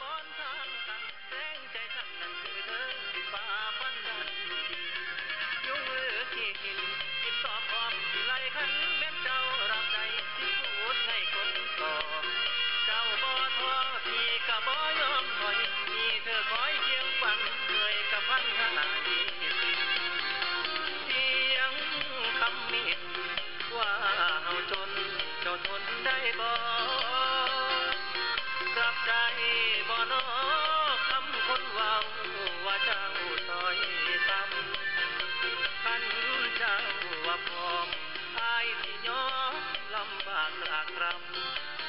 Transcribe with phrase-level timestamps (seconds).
[0.00, 2.32] บอนทานกันแรงใจฉันนั้น
[2.66, 3.44] เธอที่ฝ่า
[3.78, 4.26] ฟันกัน
[5.66, 6.78] ยุ่งหรือขี้หิน
[7.22, 9.96] กิตอบออมที่ไรขันแม่นเจ้ารับใจ
[10.36, 11.50] ที่พูดให้คน
[11.80, 11.94] ต่อ
[12.86, 13.74] เจ้าบ่ทอ
[14.06, 15.58] ที่กะบ่ยมถอย
[15.92, 19.18] มีเธอคอยเคียงฝันเคยกะพันหาดี
[21.04, 21.72] เสียง
[22.38, 22.98] คำมิด
[23.76, 23.90] ว่า
[24.42, 24.90] เฮาจน
[25.40, 26.50] เจ้าทนได้บ่
[29.88, 30.22] บ่นอ
[31.08, 31.92] คำคนว่า
[32.64, 33.02] ว่าเจ้า
[33.48, 33.76] ซอย
[34.28, 36.02] คำคัน
[36.56, 36.76] เจ้า
[37.26, 37.88] ว่าพร้อม
[38.82, 39.54] ที่ยอม
[39.94, 41.81] ลำบากลากรำ